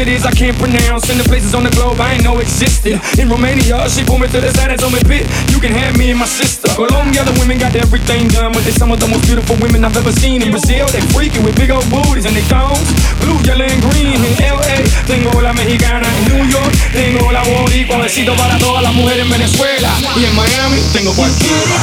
[0.00, 2.96] cities I can't pronounce, and the places on the globe I ain't know existed.
[3.20, 5.92] In Romania, she pulled me to the side and told me, "Pit, you can have
[6.00, 9.08] me and my sister." Colombia, the women got everything done, but they some of the
[9.12, 10.40] most beautiful women I've ever seen.
[10.40, 12.88] In Brazil, they freaky with big old booties and they thongs,
[13.20, 14.18] blue, yellow, and green.
[14.28, 14.78] In LA,
[15.10, 16.08] tengo la mexicana.
[16.18, 19.90] En New York, tengo la boricua, besito para todas las mujeres en Venezuela.
[20.20, 21.76] Y en Miami, tengo cualquiera.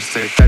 [0.00, 0.47] sick.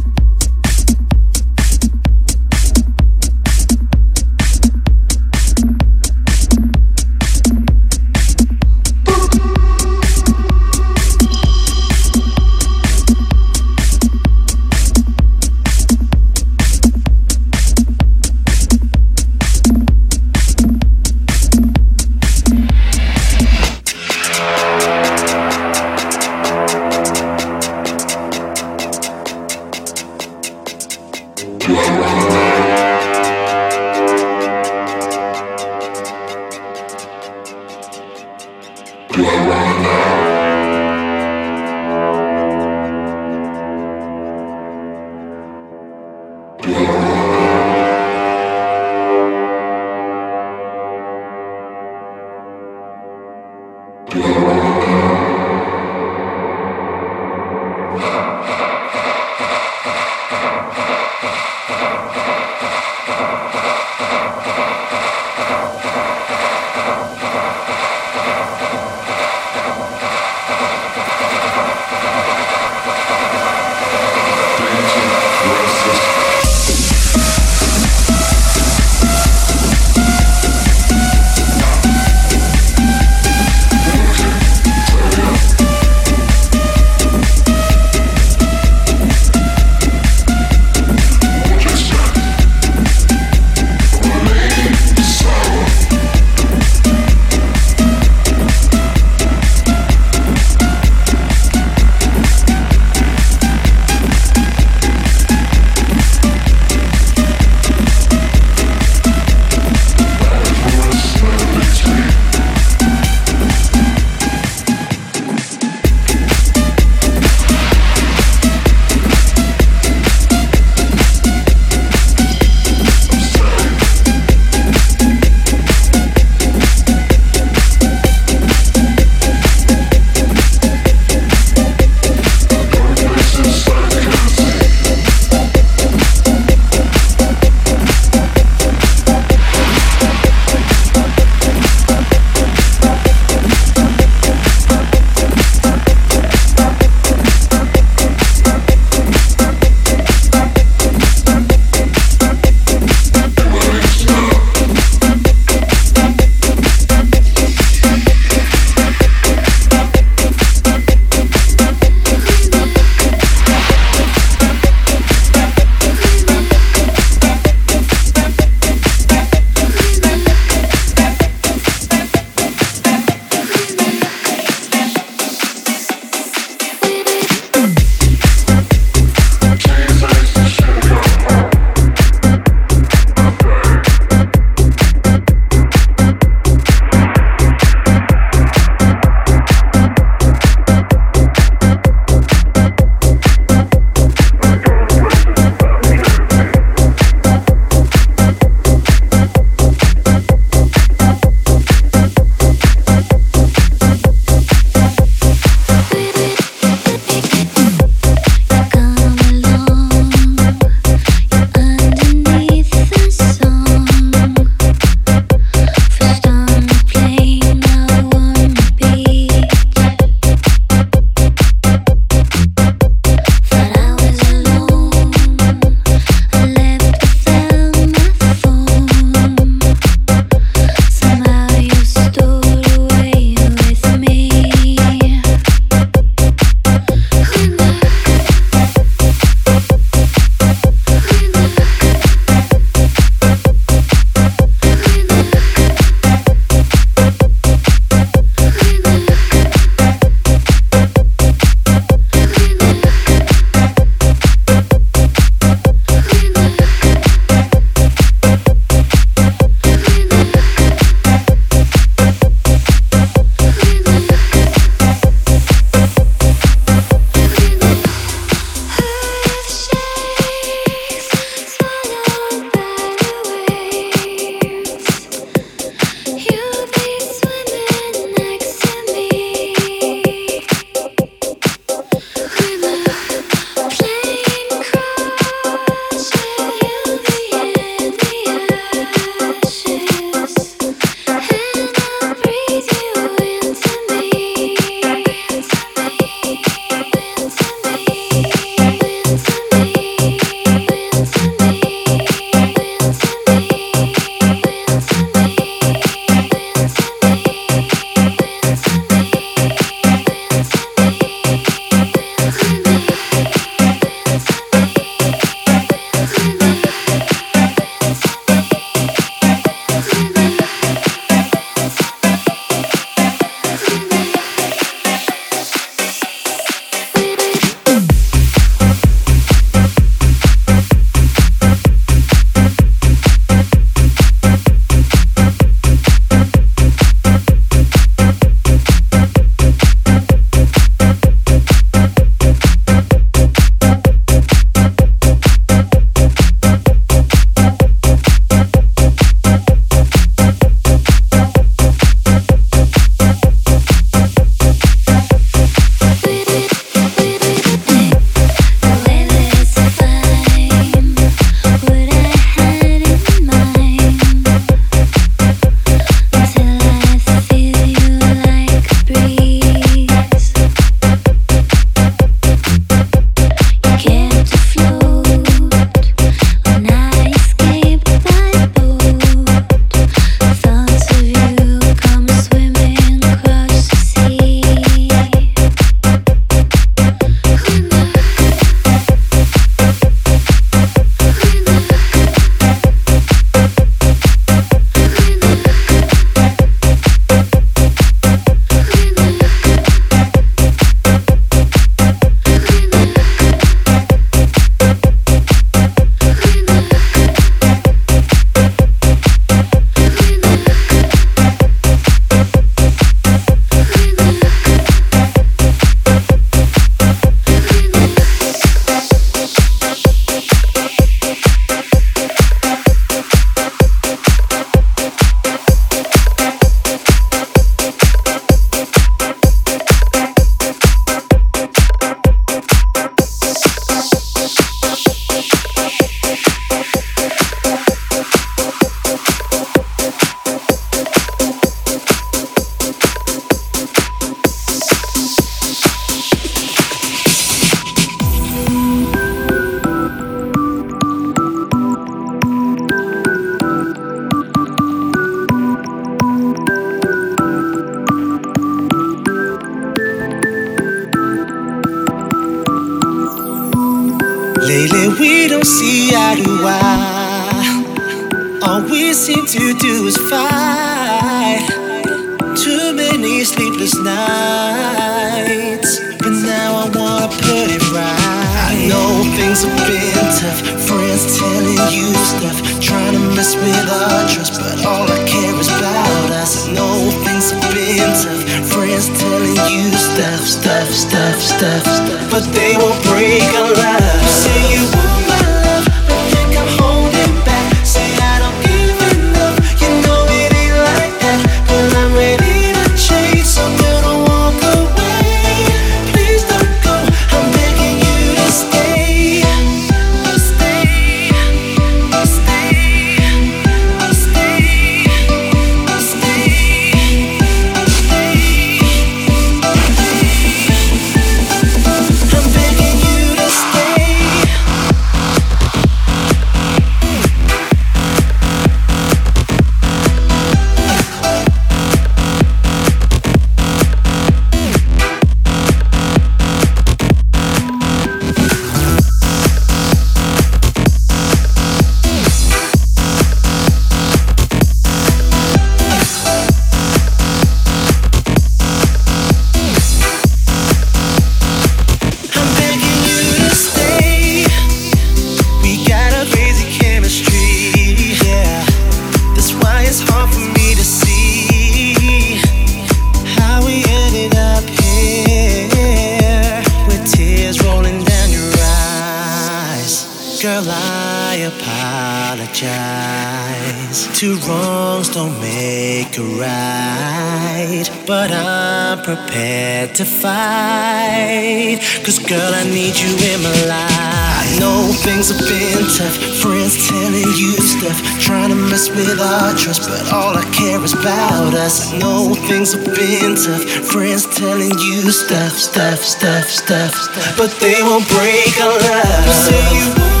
[578.21, 581.59] I'm prepared to fight.
[581.83, 584.11] Cause girl, I need you in my life.
[584.21, 585.97] I know things have been tough.
[586.21, 587.77] Friends telling you stuff.
[587.99, 589.67] Trying to mess with our trust.
[589.67, 591.73] But all I care is about us.
[591.73, 593.43] I know things have been tough.
[593.71, 596.73] Friends telling you stuff, stuff, stuff, stuff.
[596.73, 597.17] stuff.
[597.17, 600.00] But they won't break our love.